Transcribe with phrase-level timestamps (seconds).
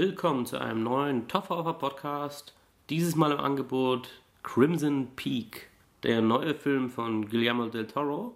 [0.00, 2.54] willkommen zu einem neuen Topfer Podcast.
[2.88, 4.08] Dieses Mal im Angebot
[4.42, 5.68] Crimson Peak,
[6.04, 8.34] der neue Film von Guillermo del Toro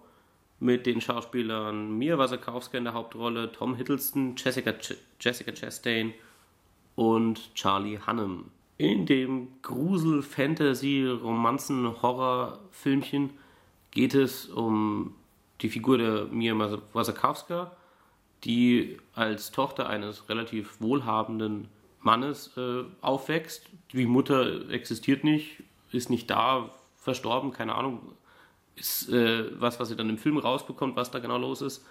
[0.59, 6.13] mit den Schauspielern Mia Wasikowska in der Hauptrolle, Tom Hiddleston, Jessica, Ch Jessica Chastain
[6.93, 8.51] und Charlie Hunnam.
[8.77, 13.31] In dem Grusel-, Fantasy-, Romanzen-, Horror-Filmchen
[13.89, 15.15] geht es um
[15.61, 16.53] die Figur der Mia
[16.93, 17.75] Wasikowska,
[18.45, 21.67] die als Tochter eines relativ wohlhabenden
[21.99, 23.67] Mannes äh, aufwächst.
[23.91, 28.13] Die Mutter existiert nicht, ist nicht da, verstorben, keine Ahnung,
[28.75, 31.85] ist äh, was, was sie dann im Film rausbekommt, was da genau los ist.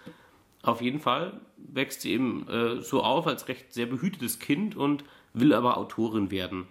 [0.62, 5.04] Auf jeden Fall wächst sie eben äh, so auf als recht sehr behütetes Kind und
[5.32, 6.66] will aber Autorin werden.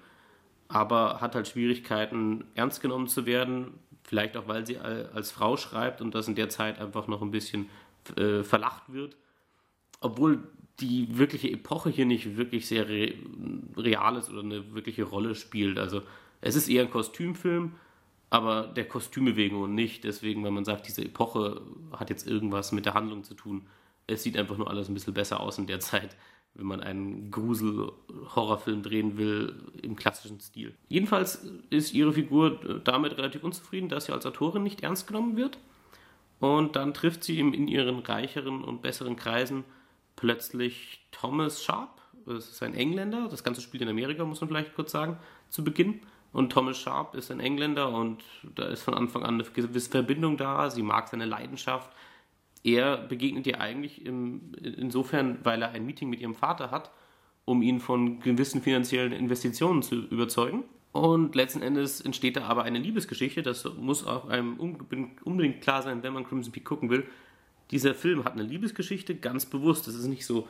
[0.70, 3.74] Aber hat halt Schwierigkeiten, ernst genommen zu werden.
[4.04, 7.32] Vielleicht auch, weil sie als Frau schreibt und das in der Zeit einfach noch ein
[7.32, 7.70] bisschen
[8.18, 9.16] äh, verlacht wird.
[10.04, 10.44] Obwohl
[10.80, 13.14] die wirkliche Epoche hier nicht wirklich sehr re
[13.78, 15.80] real ist oder eine wirkliche Rolle spielt.
[15.80, 16.02] Also
[16.42, 17.74] es ist eher ein Kostümfilm,
[18.30, 22.72] aber der Kostüme wegen und nicht deswegen, weil man sagt, diese Epoche hat jetzt irgendwas
[22.72, 23.68] mit der Handlung zu tun.
[24.08, 26.18] Es sieht einfach nur alles ein bisschen besser aus in der Zeit,
[26.56, 30.74] wenn man einen Grusel-Horrorfilm drehen will im klassischen Stil.
[30.90, 35.60] Jedenfalls ist ihre Figur damit relativ unzufrieden, dass sie als Autorin nicht ernst genommen wird.
[36.40, 39.64] Und dann trifft sie in ihren reicheren und besseren Kreisen
[40.16, 42.02] plötzlich Thomas Sharp.
[42.26, 43.28] Das ist ein Engländer.
[43.30, 45.18] Das Ganze spielt in Amerika, muss man vielleicht kurz sagen,
[45.50, 46.02] zu Beginn.
[46.32, 48.24] Und Thomas Sharp ist ein Engländer und
[48.56, 50.70] da ist von Anfang an eine gewisse Verbindung da.
[50.70, 51.92] Sie mag seine Leidenschaft.
[52.64, 56.92] Er begegnet ihr eigentlich im, insofern, weil er ein Meeting mit ihrem Vater hat,
[57.46, 60.64] um ihn von gewissen finanziellen Investitionen zu überzeugen.
[60.92, 63.44] Und letzten Endes entsteht da aber eine Liebesgeschichte.
[63.44, 67.06] Das muss auch einem unbedingt klar sein, wenn man Crimson Peak gucken will
[67.72, 69.88] dieser Film hat eine Liebesgeschichte, ganz bewusst.
[69.88, 70.48] Das ist nicht so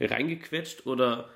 [0.00, 1.28] reingequetscht oder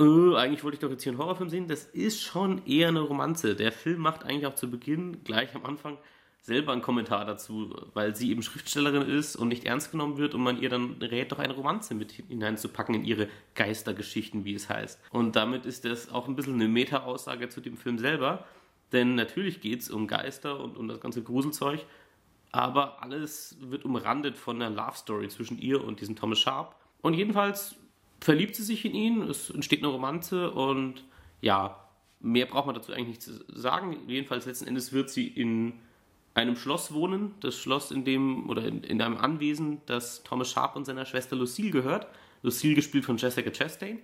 [0.00, 1.68] äh, eigentlich wollte ich doch jetzt hier einen Horrorfilm sehen.
[1.68, 3.54] Das ist schon eher eine Romanze.
[3.54, 5.98] Der Film macht eigentlich auch zu Beginn, gleich am Anfang,
[6.40, 10.42] selber einen Kommentar dazu, weil sie eben Schriftstellerin ist und nicht ernst genommen wird und
[10.42, 15.00] man ihr dann rät, doch eine Romanze mit hineinzupacken in ihre Geistergeschichten, wie es heißt.
[15.10, 18.44] Und damit ist das auch ein bisschen eine Meta-Aussage zu dem Film selber,
[18.90, 21.86] denn natürlich geht es um Geister und um das ganze Gruselzeug,
[22.52, 26.76] aber alles wird umrandet von einer Love Story zwischen ihr und diesem Thomas Sharp.
[27.00, 27.76] Und jedenfalls
[28.20, 31.02] verliebt sie sich in ihn, es entsteht eine Romanze und
[31.40, 31.82] ja,
[32.20, 33.96] mehr braucht man dazu eigentlich nicht zu sagen.
[34.06, 35.80] Jedenfalls letzten Endes wird sie in
[36.34, 40.76] einem Schloss wohnen, das Schloss in dem oder in, in einem Anwesen, das Thomas Sharp
[40.76, 42.06] und seiner Schwester Lucille gehört.
[42.42, 43.98] Lucille gespielt von Jessica Chastain.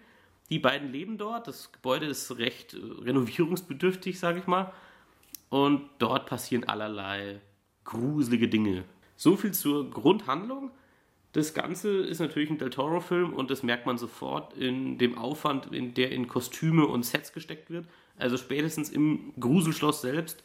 [0.51, 1.47] Die beiden leben dort.
[1.47, 4.73] Das Gebäude ist recht äh, renovierungsbedürftig, sage ich mal.
[5.51, 7.41] Und dort passieren allerlei
[7.89, 8.85] gruselige Dinge.
[9.17, 10.71] So viel zur Grundhandlung.
[11.33, 15.73] Das Ganze ist natürlich ein Del Toro-Film und das merkt man sofort in dem Aufwand,
[15.73, 17.87] in der in Kostüme und Sets gesteckt wird.
[18.19, 20.43] Also spätestens im Gruselschloss selbst.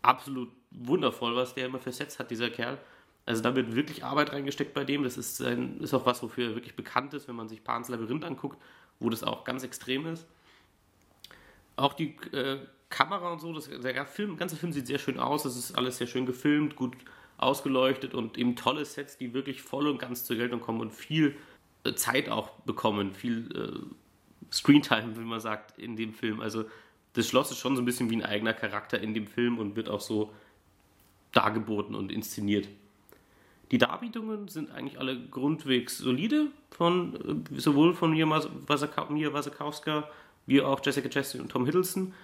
[0.00, 2.78] Absolut wundervoll, was der immer für Sets hat, dieser Kerl.
[3.26, 5.02] Also da wird wirklich Arbeit reingesteckt bei dem.
[5.02, 7.88] Das ist, ein, ist auch was, wofür er wirklich bekannt ist, wenn man sich Pans
[7.88, 8.58] Labyrinth anguckt,
[8.98, 10.26] wo das auch ganz extrem ist.
[11.76, 12.58] Auch die äh,
[12.96, 15.98] Kamera und so, das, der Film, ganze Film sieht sehr schön aus, es ist alles
[15.98, 16.96] sehr schön gefilmt, gut
[17.36, 21.36] ausgeleuchtet und eben tolle Sets, die wirklich voll und ganz zur Geltung kommen und viel
[21.84, 26.40] äh, Zeit auch bekommen, viel äh, Screentime, wie man sagt, in dem Film.
[26.40, 26.64] Also
[27.12, 29.76] das Schloss ist schon so ein bisschen wie ein eigener Charakter in dem Film und
[29.76, 30.32] wird auch so
[31.32, 32.66] dargeboten und inszeniert.
[33.72, 40.08] Die Darbietungen sind eigentlich alle grundwegs solide, von, äh, sowohl von Mia Wasikowska
[40.46, 42.14] wie auch Jessica Chastain und Tom Hiddleston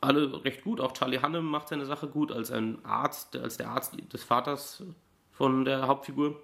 [0.00, 0.80] alle recht gut.
[0.80, 4.84] Auch Charlie Hannem macht seine Sache gut als ein Arzt, als der Arzt des Vaters
[5.32, 6.40] von der Hauptfigur.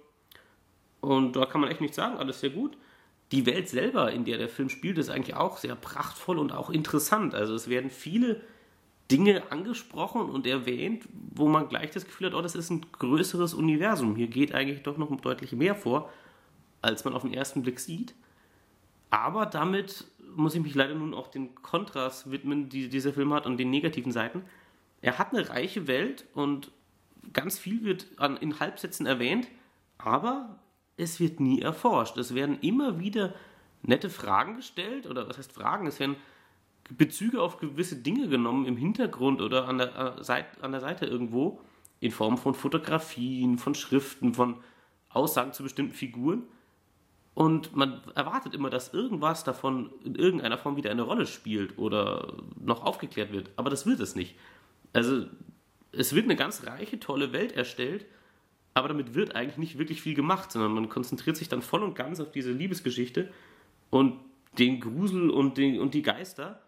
[1.01, 2.77] Und da kann man echt nichts sagen, alles sehr gut.
[3.31, 6.69] Die Welt selber, in der der Film spielt, ist eigentlich auch sehr prachtvoll und auch
[6.69, 7.33] interessant.
[7.35, 8.41] Also es werden viele
[9.11, 13.53] Dinge angesprochen und erwähnt, wo man gleich das Gefühl hat, oh, das ist ein größeres
[13.53, 14.15] Universum.
[14.15, 16.09] Hier geht eigentlich doch noch deutlich mehr vor,
[16.81, 18.15] als man auf den ersten Blick sieht.
[19.09, 23.45] Aber damit muss ich mich leider nun auch den Kontrast widmen, die dieser Film hat
[23.45, 24.43] und den negativen Seiten.
[25.01, 26.71] Er hat eine reiche Welt und
[27.33, 29.47] ganz viel wird an, in Halbsätzen erwähnt,
[29.97, 30.59] aber
[30.97, 32.17] es wird nie erforscht.
[32.17, 33.33] Es werden immer wieder
[33.81, 35.87] nette Fragen gestellt, oder was heißt Fragen?
[35.87, 36.15] Es werden
[36.89, 41.61] Bezüge auf gewisse Dinge genommen im Hintergrund oder an der, äh, an der Seite irgendwo,
[41.99, 44.57] in Form von Fotografien, von Schriften, von
[45.09, 46.43] Aussagen zu bestimmten Figuren.
[47.35, 52.33] Und man erwartet immer, dass irgendwas davon in irgendeiner Form wieder eine Rolle spielt oder
[52.57, 53.51] noch aufgeklärt wird.
[53.57, 54.35] Aber das wird es nicht.
[54.93, 55.25] Also
[55.91, 58.05] es wird eine ganz reiche, tolle Welt erstellt,
[58.73, 61.95] aber damit wird eigentlich nicht wirklich viel gemacht, sondern man konzentriert sich dann voll und
[61.95, 63.29] ganz auf diese Liebesgeschichte
[63.89, 64.17] und
[64.57, 66.61] den Grusel und, den, und die Geister.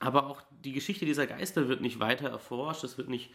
[0.00, 3.30] Aber auch die Geschichte dieser Geister wird nicht weiter erforscht, es wird nicht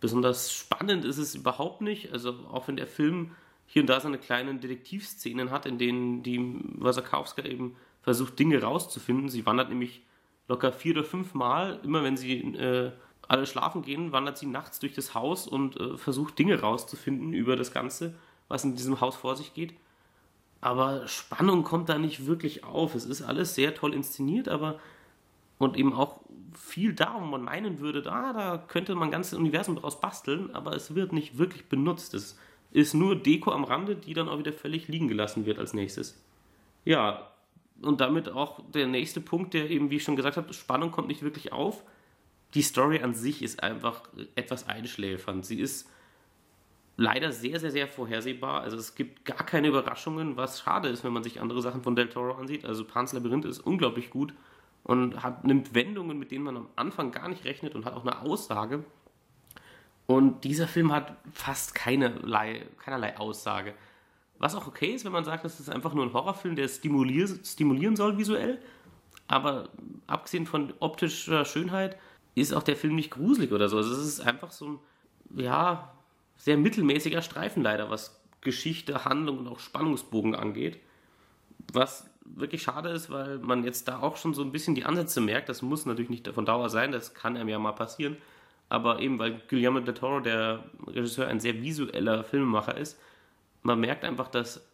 [0.00, 2.12] besonders spannend, ist es überhaupt nicht.
[2.12, 3.32] Also auch wenn der Film
[3.72, 6.40] hier und da seine kleinen Detektivszenen hat, in denen die
[6.74, 9.28] Wasakowska eben versucht, Dinge rauszufinden.
[9.28, 10.02] Sie wandert nämlich
[10.48, 12.90] locker vier oder fünf Mal, immer wenn sie äh,
[13.28, 17.54] alle schlafen gehen, wandert sie nachts durch das Haus und äh, versucht Dinge rauszufinden über
[17.54, 18.16] das Ganze,
[18.48, 19.74] was in diesem Haus vor sich geht.
[20.60, 22.96] Aber Spannung kommt da nicht wirklich auf.
[22.96, 24.80] Es ist alles sehr toll inszeniert, aber
[25.58, 26.18] und eben auch
[26.58, 30.74] viel da, wo man meinen würde, da, da könnte man ganze Universum daraus basteln, aber
[30.74, 32.14] es wird nicht wirklich benutzt.
[32.14, 32.36] Es
[32.72, 36.22] ist nur Deko am Rande, die dann auch wieder völlig liegen gelassen wird als nächstes.
[36.84, 37.30] Ja,
[37.82, 41.08] und damit auch der nächste Punkt, der eben, wie ich schon gesagt habe, Spannung kommt
[41.08, 41.82] nicht wirklich auf.
[42.54, 44.02] Die Story an sich ist einfach
[44.34, 45.46] etwas einschläfernd.
[45.46, 45.88] Sie ist
[46.96, 48.60] leider sehr, sehr, sehr vorhersehbar.
[48.60, 51.96] Also es gibt gar keine Überraschungen, was schade ist, wenn man sich andere Sachen von
[51.96, 52.64] Del Toro ansieht.
[52.64, 54.34] Also Pans Labyrinth ist unglaublich gut
[54.84, 58.04] und hat, nimmt Wendungen, mit denen man am Anfang gar nicht rechnet und hat auch
[58.04, 58.84] eine Aussage.
[60.10, 63.74] Und dieser Film hat fast keinerlei, keinerlei Aussage.
[64.40, 67.28] Was auch okay ist, wenn man sagt, das ist einfach nur ein Horrorfilm, der stimulier
[67.44, 68.60] stimulieren soll visuell.
[69.28, 69.68] Aber
[70.08, 71.96] abgesehen von optischer Schönheit
[72.34, 73.76] ist auch der Film nicht gruselig oder so.
[73.76, 74.78] Also es ist einfach so ein,
[75.36, 75.92] ja,
[76.36, 80.80] sehr mittelmäßiger Streifen leider, was Geschichte, Handlung und auch Spannungsbogen angeht.
[81.72, 85.20] Was wirklich schade ist, weil man jetzt da auch schon so ein bisschen die Ansätze
[85.20, 85.48] merkt.
[85.48, 88.16] Das muss natürlich nicht von Dauer sein, das kann einem ja mal passieren.
[88.70, 92.98] Aber eben, weil Guillermo del Toro, der Regisseur, ein sehr visueller Filmemacher ist,
[93.62, 94.66] man merkt einfach, dass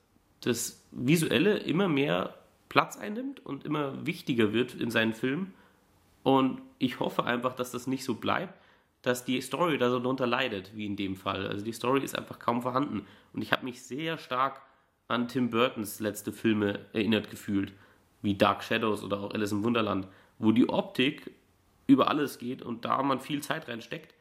[0.42, 2.34] das Visuelle immer mehr
[2.68, 5.54] Platz einnimmt und immer wichtiger wird in seinen Filmen.
[6.22, 8.54] Und ich hoffe einfach, dass das nicht so bleibt,
[9.00, 11.46] dass die Story da so drunter leidet, wie in dem Fall.
[11.46, 13.06] Also die Story ist einfach kaum vorhanden.
[13.32, 14.60] Und ich habe mich sehr stark
[15.08, 17.72] an Tim Burtons letzte Filme erinnert gefühlt,
[18.20, 20.06] wie Dark Shadows oder auch Alice im Wunderland,
[20.38, 21.30] wo die Optik
[21.86, 24.14] über alles geht und da man viel Zeit reinsteckt,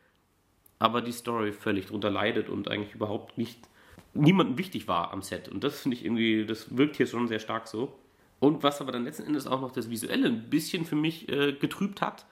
[0.79, 3.67] aber die Story völlig drunter leidet und eigentlich überhaupt nicht
[4.13, 5.49] niemandem wichtig war am Set.
[5.49, 7.97] Und das finde ich irgendwie, das wirkt hier schon sehr stark so.
[8.39, 11.53] Und was aber dann letzten Endes auch noch das Visuelle ein bisschen für mich äh,
[11.53, 12.25] getrübt hat,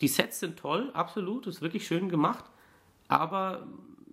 [0.00, 2.44] die Sets sind toll, absolut, ist wirklich schön gemacht,
[3.08, 3.66] aber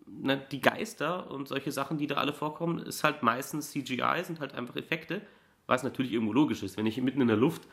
[0.06, 4.40] na, die Geister und solche Sachen, die da alle vorkommen, ist halt meistens CGI, sind
[4.40, 5.22] halt einfach Effekte,
[5.66, 6.78] was natürlich irgendwo logisch ist.
[6.78, 7.68] Wenn ich mitten in der Luft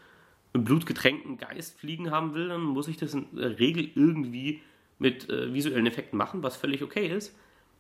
[0.53, 4.63] blutgetränkten Geist fliegen haben will, dann muss ich das in der Regel irgendwie
[4.99, 7.35] mit äh, visuellen Effekten machen, was völlig okay ist.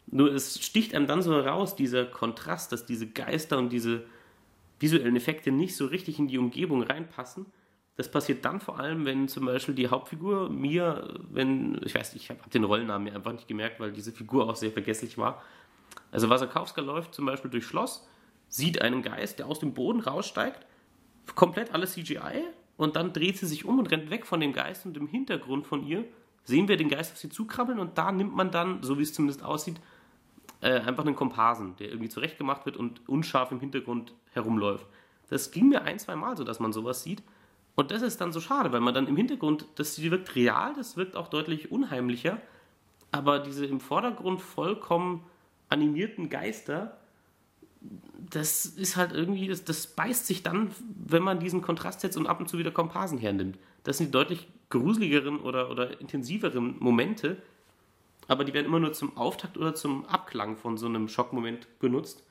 [0.06, 4.04] Nur es sticht einem dann so heraus, dieser Kontrast, dass diese Geister und diese
[4.78, 7.46] visuellen Effekte nicht so richtig in die Umgebung reinpassen.
[7.96, 12.30] Das passiert dann vor allem, wenn zum Beispiel die Hauptfigur mir, wenn, ich weiß ich
[12.30, 15.42] habe den Rollennamen mir einfach nicht gemerkt, weil diese Figur auch sehr vergesslich war.
[16.10, 18.08] Also Wasakowska läuft zum Beispiel durch Schloss,
[18.48, 20.66] sieht einen Geist, der aus dem Boden raussteigt,
[21.34, 22.44] komplett alles CGI
[22.80, 25.66] und dann dreht sie sich um und rennt weg von dem Geist und im Hintergrund
[25.66, 26.02] von ihr
[26.44, 29.12] sehen wir den Geist auf sie zukrabbeln und da nimmt man dann, so wie es
[29.12, 29.78] zumindest aussieht,
[30.62, 34.86] äh, einfach einen Komparsen, der irgendwie zurechtgemacht wird und unscharf im Hintergrund herumläuft.
[35.28, 37.22] Das ging mir ein, zwei Mal so, dass man sowas sieht.
[37.74, 40.96] Und das ist dann so schade, weil man dann im Hintergrund, das wirkt real, das
[40.96, 42.40] wirkt auch deutlich unheimlicher,
[43.12, 45.26] aber diese im Vordergrund vollkommen
[45.68, 46.98] animierten Geister,
[48.30, 52.26] das ist halt irgendwie, das, das beißt sich dann, wenn man diesen Kontrast setzt und
[52.26, 53.58] ab und zu wieder Komparsen hernimmt.
[53.84, 57.38] Das sind die deutlich gruseligeren oder, oder intensiveren Momente,
[58.28, 62.22] aber die werden immer nur zum Auftakt oder zum Abklang von so einem Schockmoment genutzt.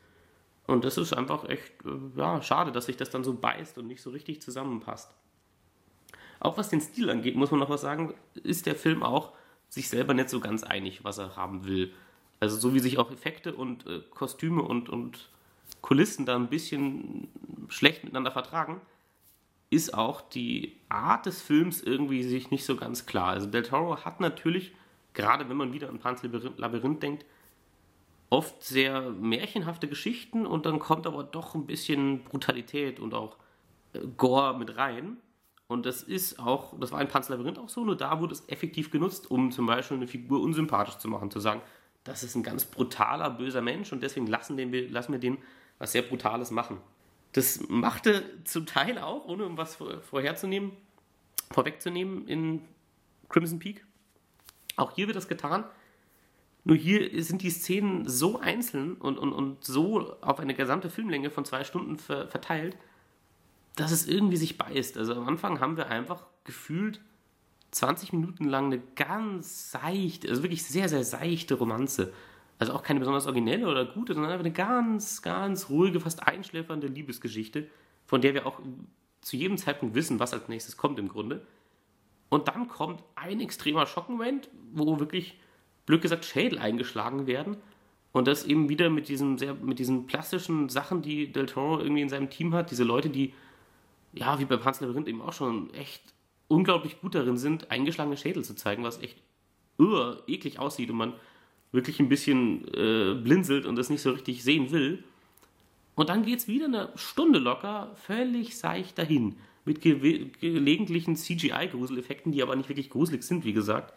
[0.68, 3.88] Und das ist einfach echt äh, ja, schade, dass sich das dann so beißt und
[3.88, 5.12] nicht so richtig zusammenpasst.
[6.40, 8.14] Auch was den Stil angeht, muss man noch was sagen,
[8.44, 9.34] ist der Film auch
[9.68, 11.92] sich selber nicht so ganz einig, was er haben will.
[12.40, 15.30] Also so wie sich auch Effekte und äh, Kostüme und, und
[15.82, 17.30] Kulissen da ein bisschen
[17.68, 18.82] schlecht miteinander vertragen,
[19.70, 23.30] ist auch die Art des Films irgendwie sich nicht so ganz klar.
[23.30, 24.74] Also Del Toro hat natürlich
[25.14, 27.26] gerade wenn man wieder an Pans Labyrinth denkt,
[28.30, 33.38] oft sehr märchenhafte Geschichten und dann kommt aber doch ein bisschen Brutalität und auch
[33.94, 35.18] äh, Gore mit rein.
[35.68, 38.48] Und das ist auch, das war in Pans Labyrinth auch so, nur da wurde es
[38.48, 41.62] effektiv genutzt, um zum Beispiel eine Figur unsympathisch zu machen, zu sagen,
[42.04, 45.38] das ist ein ganz brutaler, böser Mensch und deswegen lassen, den, lassen wir den
[45.80, 46.78] was sehr Brutales machen.
[47.34, 50.72] Das machte zum Teil auch, ohne um was vorherzunehmen,
[51.52, 52.62] vorwegzunehmen, in
[53.30, 53.86] Crimson Peak
[54.80, 55.66] auch hier wird das getan.
[56.64, 61.30] Nur hier sind die Szenen so einzeln und, und, und so auf eine gesamte Filmlänge
[61.30, 62.78] von zwei Stunden ver verteilt,
[63.76, 64.98] dass es irgendwie sich beißt.
[64.98, 67.02] Also am Anfang haben wir einfach gefühlt
[67.72, 72.14] 20 Minuten lang eine ganz seichte, also wirklich sehr, sehr seichte Romanze.
[72.60, 76.88] Also auch keine besonders originelle oder gute, sondern einfach eine ganz, ganz ruhige, fast einschläfernde
[76.88, 77.68] Liebesgeschichte
[78.10, 78.60] von der wir auch
[79.22, 81.46] zu jedem Zeitpunkt wissen, was als nächstes kommt im Grunde.
[82.30, 85.40] Und dann kommt ein extremer Schockmoment, wo wirklich,
[85.86, 87.58] blöd gesagt, Schädel eingeschlagen werden.
[88.12, 92.02] Und das eben wieder mit diesen, sehr, mit diesen plastischen Sachen, die Del Toro irgendwie
[92.02, 92.72] in seinem Team hat.
[92.72, 93.36] Diese Leute, die,
[94.14, 96.02] ja, wie bei Pan's Labyrinth eben auch schon echt
[96.48, 99.22] unglaublich gut darin sind, eingeschlagene Schädel zu zeigen, was echt
[99.78, 101.14] uh, eklig aussieht und man
[101.72, 105.04] wirklich ein bisschen äh, blinzelt und das nicht so richtig sehen will.
[105.96, 109.36] Und dann geht es wieder eine Stunde locker, völlig seicht dahin
[109.66, 113.94] mit ge gelegentlichen CGI-Gruseleffekten, die aber nicht wirklich gruselig sind, wie gesagt.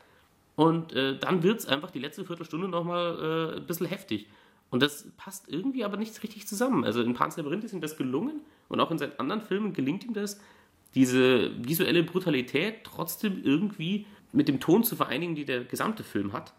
[0.57, 4.27] Und äh, dann wird es einfach die letzte Viertelstunde nochmal äh, ein bisschen heftig.
[4.71, 6.85] Und das passt irgendwie aber nicht richtig zusammen.
[6.85, 10.05] Also in Pan's Labyrinth ist ihm das gelungen und auch in seinen anderen Filmen gelingt
[10.05, 10.41] ihm das,
[10.95, 16.53] diese visuelle Brutalität trotzdem irgendwie mit dem Ton zu vereinigen, die der gesamte Film hat.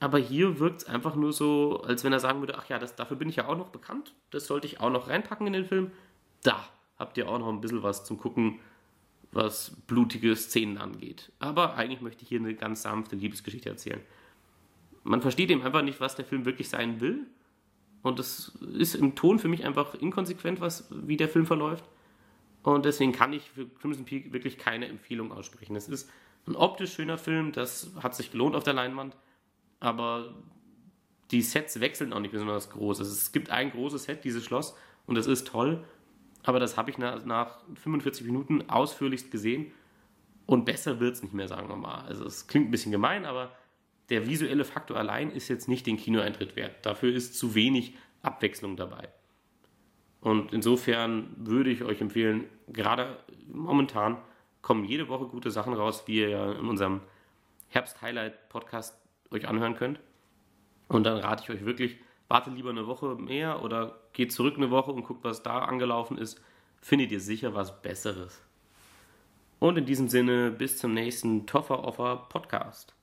[0.00, 2.94] Aber hier wirkt es einfach nur so, als wenn er sagen würde, ach ja, das,
[2.94, 5.64] dafür bin ich ja auch noch bekannt, das sollte ich auch noch reinpacken in den
[5.64, 5.90] Film.
[6.42, 8.60] Da, habt ihr auch noch ein bisschen was zum Gucken,
[9.32, 11.32] was blutige Szenen angeht.
[11.38, 14.00] Aber eigentlich möchte ich hier eine ganz sanfte Liebesgeschichte erzählen.
[15.02, 17.26] Man versteht eben einfach nicht, was der Film wirklich sein will.
[18.02, 21.84] Und das ist im Ton für mich einfach inkonsequent, was, wie der Film verläuft.
[22.62, 25.76] Und deswegen kann ich für Crimson Peak wirklich keine Empfehlung aussprechen.
[25.76, 26.10] Es ist
[26.46, 29.16] ein optisch schöner Film, das hat sich gelohnt auf der Leinwand.
[29.80, 30.34] Aber
[31.30, 33.00] die Sets wechseln auch nicht besonders groß.
[33.00, 34.74] Also es gibt ein großes Set, dieses Schloss,
[35.06, 35.84] und das ist toll.
[36.44, 39.72] Aber das habe ich nach, nach 45 Minuten ausführlichst gesehen
[40.46, 42.06] und besser wird es nicht mehr, sagen wir mal.
[42.06, 43.52] Also es klingt ein bisschen gemein, aber
[44.08, 46.86] der visuelle Faktor allein ist jetzt nicht den Kinoeintritt wert.
[46.86, 49.08] Dafür ist zu wenig Abwechslung dabei.
[50.20, 54.16] Und insofern würde ich euch empfehlen, gerade momentan
[54.62, 57.00] kommen jede Woche gute Sachen raus, wie ihr ja in unserem
[57.68, 58.98] Herbst-Highlight-Podcast
[59.30, 60.00] euch anhören könnt.
[60.88, 61.96] Und dann rate ich euch wirklich,
[62.28, 66.18] warte lieber eine Woche mehr oder geht zurück eine Woche und guckt, was da angelaufen
[66.18, 66.40] ist.
[66.80, 68.42] Findet ihr sicher was Besseres.
[69.58, 72.94] Und in diesem Sinne, bis zum nächsten Toffer Offer Podcast.